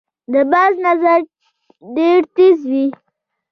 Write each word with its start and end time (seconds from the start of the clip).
د 0.33 0.35
باز 0.51 0.73
نظر 0.85 1.19
ډیر 1.95 2.21
تېز 2.35 2.57
وي 2.71 2.87